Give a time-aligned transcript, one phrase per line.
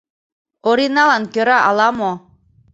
[0.69, 2.11] Ориналан кӧра ала-мо?